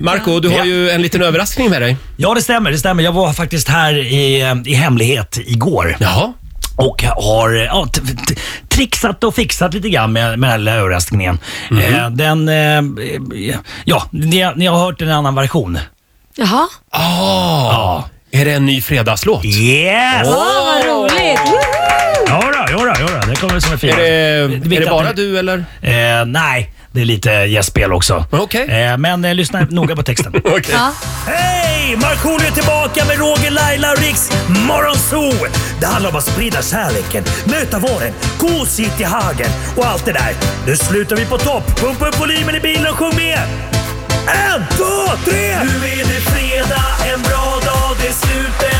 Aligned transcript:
Marco, 0.00 0.40
du 0.40 0.48
har 0.48 0.58
Ja. 0.58 0.64
ju 0.64 0.90
en 0.90 1.02
liten 1.02 1.22
överraskning 1.22 1.70
med 1.70 1.82
dig. 1.82 1.96
Ja, 2.16 2.34
det 2.34 2.42
stämmer. 2.42 2.70
Det 2.70 2.78
stämmer. 2.78 3.02
Jag 3.02 3.12
var 3.12 3.32
faktiskt 3.32 3.68
här 3.68 3.94
i, 3.98 4.40
eh, 4.40 4.54
i 4.64 4.74
hemlighet 4.74 5.38
igår. 5.46 5.96
Jaha. 6.00 6.32
Och 6.76 7.02
har 7.02 7.54
eh, 7.56 7.62
ja, 7.64 7.86
t- 7.86 8.00
t- 8.28 8.34
trixat 8.68 9.24
och 9.24 9.34
fixat 9.34 9.74
lite 9.74 9.88
grann 9.88 10.12
med, 10.12 10.38
med 10.38 10.38
den 10.38 10.50
här 10.50 10.58
lilla 10.58 10.72
överraskningen. 10.74 11.38
Eh, 11.70 12.10
den, 12.10 12.48
eh, 12.48 12.82
ja, 13.84 14.02
ni, 14.10 14.40
har- 14.40 14.54
ni 14.54 14.66
har 14.66 14.78
hört 14.78 15.02
en 15.02 15.10
annan 15.10 15.34
version. 15.34 15.78
Jaha. 16.36 16.68
Ah, 16.90 18.02
Är 18.32 18.44
det 18.44 18.52
en 18.52 18.66
ny 18.66 18.82
fredagslåt? 18.82 19.44
Yes! 19.44 20.22
Åh, 20.28 20.64
vad 20.64 20.84
roligt! 20.84 21.40
Jodå, 22.28 22.66
jodå, 22.70 22.92
jodå. 23.00 23.20
Det 23.28 23.36
kommer 23.36 23.60
som 23.60 23.72
en 23.72 23.78
fin. 23.78 23.90
Är 23.90 23.96
det, 23.96 24.76
är 24.76 24.80
det 24.80 24.86
bara 24.90 25.12
du 25.12 25.38
eller? 25.38 25.58
Eh, 25.82 26.24
nej, 26.26 26.72
det 26.92 27.00
är 27.00 27.04
lite 27.04 27.30
gästspel 27.30 27.92
också. 27.92 28.24
Okej. 28.30 28.68
Eh, 28.68 28.98
men 28.98 29.24
eh, 29.24 29.34
lyssna 29.34 29.66
noga 29.70 29.96
på 29.96 30.02
texten. 30.02 30.32
Okej. 30.44 30.64
Ja. 30.72 30.92
Hej! 31.26 31.96
Markoolio 31.96 32.46
är 32.46 32.50
tillbaka 32.50 33.04
med 33.04 33.18
Roger, 33.18 33.50
Laila 33.50 33.92
och 33.92 33.98
Riks 33.98 34.30
Morgonzoo! 34.48 35.32
Det 35.80 35.86
handlar 35.86 36.10
om 36.10 36.16
att 36.16 36.24
sprida 36.24 36.62
kärleken, 36.62 37.24
möta 37.44 37.78
våren, 37.78 38.12
gosigt 38.38 39.00
i 39.00 39.04
hagen 39.04 39.50
och 39.76 39.86
allt 39.86 40.04
det 40.04 40.12
där. 40.12 40.32
Nu 40.66 40.76
slutar 40.76 41.16
vi 41.16 41.26
på 41.26 41.38
topp. 41.38 41.80
Pumpa 41.80 42.08
upp 42.08 42.20
volymen 42.20 42.54
i 42.54 42.60
bilen 42.60 42.86
och 42.86 42.96
sjung 42.98 43.16
med! 43.16 43.38
En, 44.26 44.66
två, 44.76 45.30
tre! 45.30 45.56
Nu 45.62 45.88
är 45.88 46.04
det 46.04 46.20
fredag, 46.30 46.86
en 47.14 47.22
bra 47.22 47.60
dag, 47.64 47.96
det 48.00 48.08
är 48.08 48.12
slutet 48.12 48.79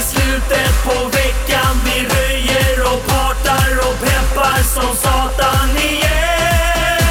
är 0.00 0.04
slutet 0.04 0.84
på 0.84 1.04
veckan. 1.04 1.80
Vi 1.84 1.90
röjer 1.90 2.80
och 2.94 3.06
partar 3.06 3.78
och 3.78 4.00
peppar 4.00 4.62
som 4.62 4.96
satan 4.96 5.68
igen. 5.76 7.02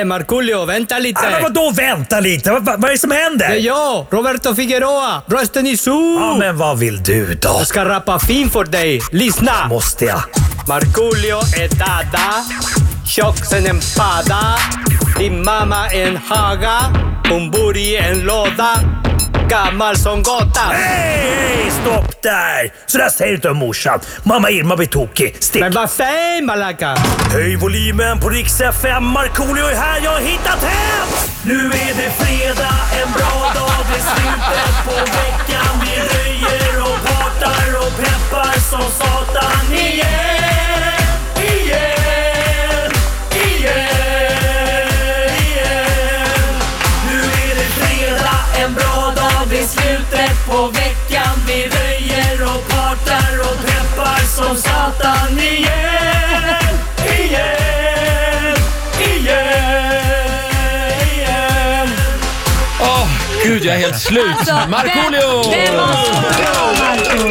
Eh, 0.00 0.04
Markoolio, 0.04 0.64
vänta 0.64 0.98
lite. 0.98 1.20
Men 1.30 1.42
vadå 1.42 1.70
vänta 1.70 2.20
lite? 2.20 2.50
Vad, 2.52 2.64
vad, 2.64 2.80
vad 2.80 2.90
är 2.90 2.94
det 2.94 2.98
som 2.98 3.10
händer? 3.10 3.48
Det 3.48 3.54
är 3.54 3.60
jag, 3.60 4.06
Roberto 4.10 4.54
Figueroa, 4.54 5.22
rösten 5.26 5.66
i 5.66 5.76
Zoo. 5.76 6.18
Ja, 6.20 6.36
men 6.38 6.58
vad 6.58 6.78
vill 6.78 7.02
du 7.02 7.34
då? 7.34 7.48
Jag 7.48 7.66
ska 7.66 7.84
rappa 7.84 8.18
fin 8.18 8.50
för 8.50 8.64
dig. 8.64 9.00
Lyssna! 9.12 9.68
Måste 9.68 10.04
jag? 10.04 10.22
Markoolio 10.68 11.36
är 11.36 11.68
dada, 11.68 12.34
tjock 13.06 13.44
sen 13.44 13.66
en 13.66 13.80
pada. 13.96 14.58
Din 15.18 15.44
mamma 15.44 15.88
en 15.88 16.16
haga, 16.16 16.78
hon 17.30 17.50
bor 17.50 17.76
i 17.76 17.96
en 17.96 18.20
låda. 18.20 18.80
Gammal 19.48 19.96
som 19.96 20.22
gatan. 20.22 20.74
Hej, 20.74 21.70
stopp 21.70 22.22
där! 22.22 22.72
Så 22.86 22.98
där 22.98 23.08
säger 23.08 23.30
du 23.30 23.36
inte 23.36 23.50
om 23.50 23.56
morsan. 23.56 24.00
Mamma 24.22 24.50
Irma 24.50 24.76
blir 24.76 24.86
tokig. 24.86 25.36
Stick! 25.40 25.60
Men 25.60 25.72
vad 25.72 25.90
säger 25.90 26.42
Malaka? 26.42 26.96
Höj 27.32 27.56
volymen 27.56 28.20
på 28.20 28.28
Rix 28.28 28.60
FM. 28.60 29.04
Markoolio 29.04 29.64
är 29.64 29.74
här, 29.74 30.00
jag 30.04 30.10
har 30.10 30.20
hittat 30.20 30.64
hem! 30.64 31.08
Nu 31.42 31.66
är 31.66 31.94
det 31.96 32.10
fredag, 32.24 32.74
en 33.02 33.12
bra 33.12 33.52
dag, 33.54 33.86
det 33.88 33.98
är 33.98 34.02
slutet 34.02 34.84
på 34.84 34.94
veckan. 34.94 35.55
På 50.46 50.66
veckan. 50.68 51.34
Vi 51.46 51.66
röjer 51.68 52.42
och 52.42 52.68
partar 52.68 53.40
och 53.40 53.66
peppar 53.66 54.20
som 54.36 54.56
satan 54.56 55.38
igen. 55.38 56.74
Igen, 57.18 58.56
igen, 59.00 60.02
igen. 61.14 61.88
Åh, 62.80 63.08
gud, 63.44 63.64
jag 63.64 63.74
är 63.76 63.80
helt 63.80 64.00
slut. 64.00 64.36
Alltså, 64.38 64.68
Markoolio! 64.68 65.50
Det, 65.50 65.56
det 65.56 65.76
var 65.76 65.92
så 66.04 66.20
bra 66.20 66.72
Marco. 66.80 67.28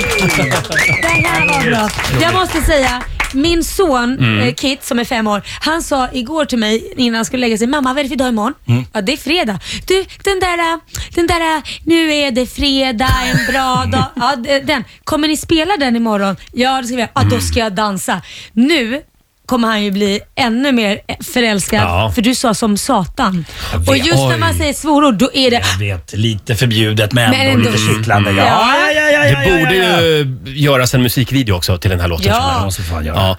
Det 1.02 1.08
här 1.28 1.48
var 1.48 1.64
bra. 1.70 1.90
Jag 2.22 2.34
måste 2.34 2.62
säga, 2.62 3.02
min 3.36 3.64
son 3.64 4.18
Mm. 4.20 4.40
eh, 4.40 4.54
Kit 4.54 4.84
som 4.86 5.00
är 5.00 5.06
fem 5.06 5.28
år, 5.28 5.42
han 5.62 5.82
sa 5.84 6.10
igår 6.14 6.46
till 6.46 6.58
mig 6.60 6.94
innan 6.98 7.16
han 7.16 7.26
skulle 7.26 7.42
lägga 7.42 7.58
sig, 7.58 7.68
mamma 7.68 7.90
vad 7.94 8.00
är 8.00 8.04
det 8.04 8.10
för 8.10 8.16
dag 8.16 8.30
imorgon? 8.30 8.54
Mm. 8.68 8.84
Ja 8.94 9.02
det 9.02 9.14
är 9.14 9.18
fredag. 9.18 9.60
Du 9.88 10.06
den 10.24 10.40
där, 10.40 10.80
den 11.16 11.28
där, 11.28 11.62
nu 11.86 12.14
är 12.14 12.32
det 12.32 12.46
fredag, 12.46 13.10
en 13.26 13.54
bra 13.54 13.86
dag. 13.92 14.06
Ja 14.16 14.36
d- 14.36 14.60
den. 14.60 14.84
Kommer 15.04 15.28
ni 15.28 15.38
spela 15.38 15.78
den 15.78 15.96
imorgon? 15.96 16.36
Ja 16.54 16.82
det 16.82 16.88
ska 16.88 16.96
vi 16.96 17.02
göra. 17.02 17.12
Ja 17.16 17.22
då 17.24 17.40
ska 17.40 17.60
jag 17.60 17.74
dansa. 17.76 18.22
Nu 18.54 19.02
kommer 19.46 19.68
han 19.68 19.84
ju 19.84 19.92
bli 19.92 20.20
ännu 20.36 20.72
mer 20.72 21.00
förälskad 21.34 21.82
Ja. 21.82 22.12
för 22.16 22.22
du 22.22 22.36
sa 22.36 22.54
som 22.54 22.78
satan. 22.78 23.46
Vet. 23.78 23.90
Och 23.90 23.98
just 23.98 24.14
när 24.14 24.34
Oj. 24.34 24.40
man 24.40 24.54
säger 24.54 24.74
svorord 24.74 25.14
då 25.18 25.30
är 25.34 25.52
det 25.52 25.64
Jag 25.80 25.80
vet, 25.98 26.14
lite 26.14 26.56
förbjudet 26.56 27.14
men, 27.14 27.32
Men 27.32 27.40
ändå 27.48 27.52
ändå. 27.70 27.70
lite 27.72 27.94
kittlande. 27.94 28.32
Ja, 28.32 28.46
Ja. 28.46 28.92
ja, 28.96 29.05
ja, 29.16 29.26
ja, 29.26 29.44
ja, 29.44 29.50
Det 29.50 29.60
borde 29.60 29.76
ja, 29.76 30.02
ja. 30.02 30.02
ju 30.02 30.38
göras 30.46 30.94
en 30.94 31.02
musikvideo 31.02 31.56
också 31.56 31.78
till 31.78 31.90
den 31.90 32.00
här 32.00 32.08
låten. 32.08 32.26
Ja. 32.28 32.52
jag. 32.52 32.62
Det 32.62 32.66
måste 32.66 32.82
fan 32.82 33.06
göra. 33.06 33.16
Ja. 33.18 33.38